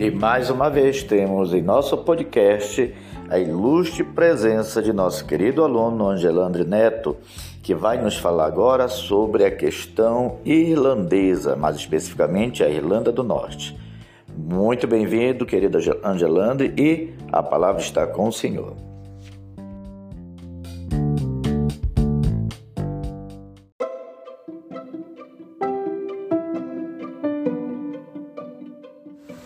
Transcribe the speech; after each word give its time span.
E 0.00 0.12
mais 0.12 0.48
uma 0.48 0.70
vez 0.70 1.02
temos 1.02 1.52
em 1.52 1.60
nosso 1.60 1.98
podcast 1.98 2.94
a 3.28 3.36
ilustre 3.36 4.04
presença 4.04 4.80
de 4.80 4.92
nosso 4.92 5.24
querido 5.24 5.64
aluno 5.64 6.08
Angelandre 6.08 6.64
Neto, 6.64 7.16
que 7.64 7.74
vai 7.74 8.00
nos 8.00 8.16
falar 8.16 8.46
agora 8.46 8.86
sobre 8.86 9.44
a 9.44 9.50
questão 9.50 10.38
irlandesa, 10.44 11.56
mais 11.56 11.74
especificamente 11.74 12.62
a 12.62 12.70
Irlanda 12.70 13.10
do 13.10 13.24
Norte. 13.24 13.76
Muito 14.28 14.86
bem-vindo, 14.86 15.44
querido 15.44 15.78
Angelandre, 16.04 16.72
e 16.78 17.12
a 17.32 17.42
palavra 17.42 17.82
está 17.82 18.06
com 18.06 18.28
o 18.28 18.32
senhor. 18.32 18.76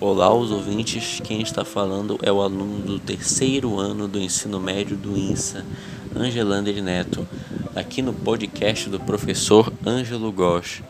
Olá, 0.04 0.34
os 0.34 0.50
ouvintes. 0.50 1.20
Quem 1.22 1.42
está 1.42 1.64
falando 1.64 2.18
é 2.24 2.32
o 2.32 2.42
aluno 2.42 2.80
do 2.80 2.98
terceiro 2.98 3.78
ano 3.78 4.08
do 4.08 4.18
ensino 4.18 4.58
médio 4.58 4.96
do 4.96 5.16
INSA, 5.16 5.64
Angelander 6.12 6.82
Neto, 6.82 7.24
aqui 7.72 8.02
no 8.02 8.12
podcast 8.12 8.90
do 8.90 8.98
professor 8.98 9.72
Ângelo 9.86 10.32
Gosch. 10.32 10.82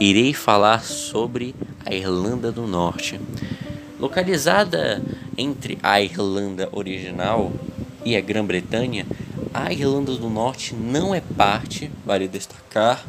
Irei 0.00 0.34
falar 0.34 0.82
sobre 0.82 1.54
a 1.86 1.94
Irlanda 1.94 2.50
do 2.50 2.66
Norte. 2.66 3.20
Localizada 4.00 5.00
entre 5.38 5.78
a 5.80 6.02
Irlanda 6.02 6.68
original 6.72 7.52
e 8.04 8.16
a 8.16 8.20
Grã-Bretanha, 8.20 9.06
a 9.54 9.72
Irlanda 9.72 10.16
do 10.16 10.28
Norte 10.28 10.74
não 10.74 11.14
é 11.14 11.20
parte, 11.20 11.88
vale 12.04 12.26
destacar, 12.26 13.06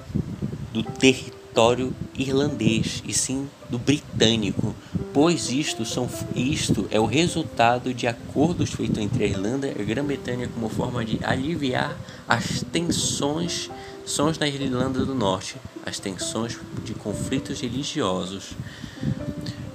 do 0.71 0.83
território 0.83 1.91
irlandês, 2.15 3.01
e 3.07 3.11
sim 3.11 3.49
do 3.71 3.79
britânico 3.79 4.75
pois 5.13 5.51
isto, 5.51 5.85
são, 5.85 6.09
isto 6.35 6.87
é 6.89 6.99
o 6.99 7.05
resultado 7.05 7.93
de 7.93 8.07
acordos 8.07 8.71
feitos 8.71 8.97
entre 8.97 9.23
a 9.23 9.27
Irlanda 9.27 9.67
e 9.67 9.81
a 9.81 9.83
Grã-Bretanha 9.83 10.47
como 10.47 10.69
forma 10.69 11.03
de 11.03 11.19
aliviar 11.23 11.97
as 12.27 12.63
tensões 12.71 13.69
sons 14.05 14.37
na 14.37 14.47
Irlanda 14.47 15.05
do 15.05 15.13
Norte, 15.13 15.55
as 15.85 15.99
tensões 15.99 16.57
de 16.83 16.93
conflitos 16.93 17.59
religiosos. 17.61 18.51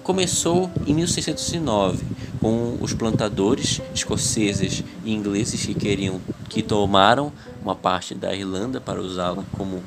Começou 0.03 0.71
em 0.87 0.95
1609 0.95 2.05
com 2.41 2.79
os 2.81 2.93
plantadores 2.93 3.81
escoceses 3.95 4.85
e 5.05 5.13
ingleses 5.13 5.67
que 5.67 5.75
queriam 5.75 6.21
que 6.49 6.63
tomaram 6.63 7.33
uma 7.63 7.75
parte 7.75 8.15
da 8.15 8.35
Irlanda 8.35 8.81
para 8.81 9.01
usá-la 9.01 9.45
como 9.57 9.83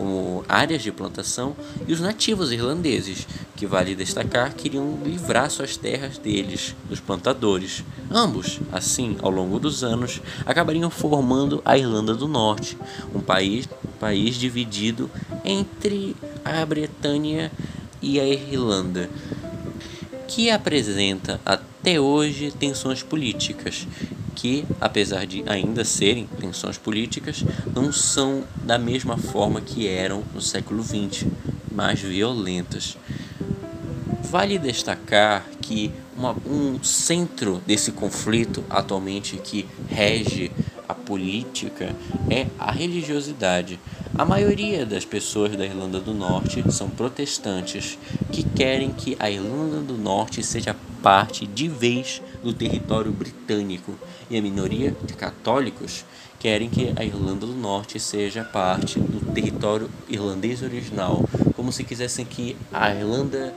como 0.00 0.42
áreas 0.48 0.82
de 0.82 0.90
plantação, 0.90 1.54
e 1.86 1.92
os 1.92 2.00
nativos 2.00 2.50
irlandeses, 2.50 3.28
que 3.54 3.66
vale 3.66 3.94
destacar, 3.94 4.54
queriam 4.54 4.98
livrar 5.04 5.50
suas 5.50 5.76
terras 5.76 6.16
deles, 6.16 6.74
dos 6.88 7.00
plantadores. 7.00 7.84
Ambos, 8.10 8.60
assim, 8.72 9.18
ao 9.20 9.30
longo 9.30 9.60
dos 9.60 9.84
anos, 9.84 10.22
acabariam 10.46 10.88
formando 10.88 11.60
a 11.66 11.76
Irlanda 11.76 12.14
do 12.14 12.26
Norte, 12.26 12.78
um 13.14 13.20
país, 13.20 13.68
país 14.00 14.36
dividido 14.36 15.10
entre 15.44 16.16
a 16.42 16.64
Bretanha 16.64 17.52
e 18.00 18.18
a 18.18 18.26
Irlanda, 18.26 19.10
que 20.26 20.50
apresenta 20.50 21.38
até 21.44 22.00
hoje 22.00 22.50
tensões 22.50 23.02
políticas 23.02 23.86
que, 24.34 24.64
apesar 24.80 25.26
de 25.26 25.42
ainda 25.46 25.84
serem 25.84 26.26
tensões 26.26 26.78
políticas, 26.78 27.44
não 27.74 27.92
são 27.92 28.44
da 28.64 28.78
mesma 28.78 29.16
forma 29.16 29.60
que 29.60 29.86
eram 29.86 30.22
no 30.34 30.40
século 30.40 30.82
XX, 30.82 31.26
mais 31.70 32.00
violentas. 32.00 32.96
Vale 34.30 34.58
destacar 34.58 35.44
que 35.60 35.92
uma, 36.16 36.36
um 36.46 36.82
centro 36.82 37.62
desse 37.66 37.92
conflito 37.92 38.64
atualmente 38.68 39.36
que 39.36 39.66
rege 39.88 40.50
a 40.88 40.94
política 40.94 41.94
é 42.28 42.46
a 42.58 42.70
religiosidade. 42.70 43.78
A 44.20 44.24
maioria 44.26 44.84
das 44.84 45.02
pessoas 45.02 45.56
da 45.56 45.64
Irlanda 45.64 45.98
do 45.98 46.12
Norte 46.12 46.62
são 46.70 46.90
protestantes 46.90 47.98
que 48.30 48.42
querem 48.42 48.92
que 48.92 49.16
a 49.18 49.30
Irlanda 49.30 49.80
do 49.80 49.96
Norte 49.96 50.42
seja 50.42 50.76
parte 51.02 51.46
de 51.46 51.66
vez 51.68 52.20
do 52.44 52.52
território 52.52 53.10
britânico. 53.12 53.94
E 54.28 54.36
a 54.36 54.42
minoria 54.42 54.94
de 55.06 55.14
católicos 55.14 56.04
querem 56.38 56.68
que 56.68 56.92
a 56.96 57.02
Irlanda 57.02 57.46
do 57.46 57.54
Norte 57.54 57.98
seja 57.98 58.44
parte 58.44 59.00
do 59.00 59.32
território 59.32 59.90
irlandês 60.06 60.62
original, 60.62 61.24
como 61.56 61.72
se 61.72 61.82
quisessem 61.82 62.26
que 62.26 62.58
a 62.70 62.94
Irlanda 62.94 63.54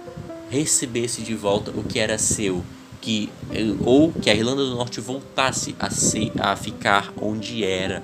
recebesse 0.50 1.24
de 1.24 1.36
volta 1.36 1.72
o 1.72 1.84
que 1.84 2.00
era 2.00 2.18
seu, 2.18 2.64
que 3.02 3.30
ou 3.86 4.14
que 4.14 4.30
a 4.30 4.34
Irlanda 4.34 4.64
do 4.64 4.76
Norte 4.76 5.02
voltasse 5.02 5.76
a 5.78 5.90
ser 5.90 6.32
a 6.40 6.56
ficar 6.56 7.12
onde 7.22 7.66
era 7.66 8.02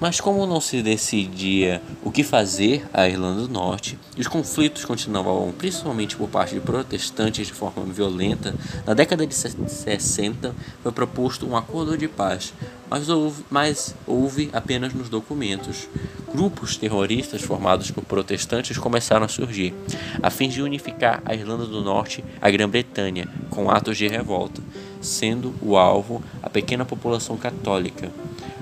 mas 0.00 0.20
como 0.20 0.46
não 0.46 0.60
se 0.60 0.82
decidia 0.82 1.82
o 2.08 2.10
que 2.10 2.24
fazer 2.24 2.88
à 2.90 3.06
Irlanda 3.06 3.42
do 3.42 3.48
Norte, 3.50 3.98
os 4.16 4.26
conflitos 4.26 4.82
continuavam 4.82 5.52
principalmente 5.52 6.16
por 6.16 6.26
parte 6.26 6.54
de 6.54 6.60
protestantes 6.62 7.48
de 7.48 7.52
forma 7.52 7.84
violenta, 7.84 8.54
na 8.86 8.94
década 8.94 9.26
de 9.26 9.34
60 9.34 10.54
foi 10.82 10.90
proposto 10.90 11.46
um 11.46 11.54
acordo 11.54 11.98
de 11.98 12.08
paz, 12.08 12.54
mas 12.88 13.10
houve, 13.10 13.44
mas 13.50 13.94
houve 14.06 14.48
apenas 14.54 14.94
nos 14.94 15.10
documentos. 15.10 15.86
Grupos 16.32 16.78
terroristas 16.78 17.42
formados 17.42 17.90
por 17.90 18.02
protestantes 18.04 18.78
começaram 18.78 19.26
a 19.26 19.28
surgir, 19.28 19.74
a 20.22 20.30
fim 20.30 20.48
de 20.48 20.62
unificar 20.62 21.20
a 21.26 21.34
Irlanda 21.34 21.66
do 21.66 21.82
Norte 21.82 22.24
à 22.40 22.50
Grã-Bretanha, 22.50 23.28
com 23.50 23.70
atos 23.70 23.98
de 23.98 24.08
revolta, 24.08 24.62
sendo 25.02 25.54
o 25.60 25.76
alvo 25.76 26.24
a 26.42 26.48
pequena 26.48 26.86
população 26.86 27.36
católica. 27.36 28.10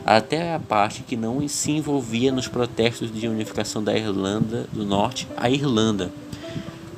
Até 0.07 0.55
a 0.55 0.61
parte 0.61 1.03
que 1.03 1.17
não 1.17 1.49
se 1.49 1.73
envolvia 1.73 2.31
nos 2.31 2.47
protestos 2.47 3.13
de 3.13 3.27
unificação 3.36 3.82
da 3.82 3.97
Irlanda 3.97 4.66
do 4.72 4.84
Norte 4.84 5.28
à 5.36 5.48
Irlanda. 5.48 6.10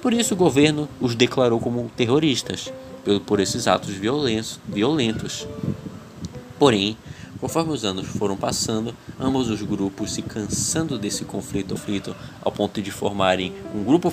Por 0.00 0.12
isso 0.12 0.34
o 0.34 0.36
governo 0.36 0.88
os 1.00 1.14
declarou 1.14 1.60
como 1.60 1.90
terroristas 1.96 2.72
por 3.26 3.40
esses 3.40 3.66
atos 3.66 3.90
violentos. 3.90 5.46
Porém, 6.58 6.96
Conforme 7.40 7.72
os 7.72 7.84
anos 7.84 8.06
foram 8.06 8.36
passando, 8.36 8.94
ambos 9.18 9.48
os 9.48 9.62
grupos 9.62 10.12
se 10.12 10.22
cansando 10.22 10.98
desse 10.98 11.24
conflito 11.24 11.74
aflito 11.74 12.14
ao 12.42 12.50
ponto 12.50 12.82
de 12.82 12.90
formarem 12.90 13.54
um 13.72 13.84
grupo 13.84 14.12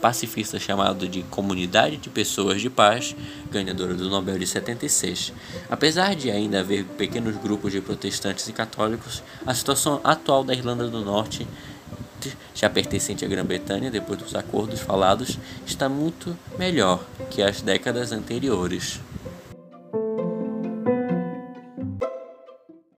pacifista 0.00 0.58
chamado 0.58 1.08
de 1.08 1.22
Comunidade 1.24 1.96
de 1.96 2.10
Pessoas 2.10 2.60
de 2.60 2.68
Paz, 2.68 3.16
ganhadora 3.50 3.94
do 3.94 4.10
Nobel 4.10 4.38
de 4.38 4.46
76. 4.46 5.32
Apesar 5.70 6.14
de 6.14 6.30
ainda 6.30 6.60
haver 6.60 6.84
pequenos 6.84 7.36
grupos 7.36 7.72
de 7.72 7.80
protestantes 7.80 8.46
e 8.48 8.52
católicos, 8.52 9.22
a 9.46 9.54
situação 9.54 10.00
atual 10.04 10.44
da 10.44 10.52
Irlanda 10.52 10.86
do 10.86 11.02
Norte 11.02 11.46
já 12.54 12.68
pertencente 12.68 13.24
à 13.24 13.28
Grã-Bretanha, 13.28 13.90
depois 13.90 14.18
dos 14.18 14.34
acordos 14.34 14.80
falados, 14.80 15.38
está 15.66 15.88
muito 15.88 16.36
melhor 16.58 17.02
que 17.30 17.42
as 17.42 17.62
décadas 17.62 18.12
anteriores. 18.12 19.00